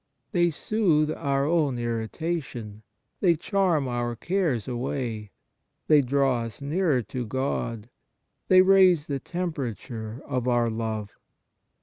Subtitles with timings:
[0.31, 2.81] They soothe our own irritation,
[3.19, 5.29] they charm our cares away,
[5.85, 7.87] they draw us nearer to God,
[8.47, 11.19] they raise the tem perature of our love.